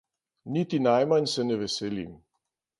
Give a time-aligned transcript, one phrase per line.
[0.51, 2.13] Niti najmanj se ne veselim.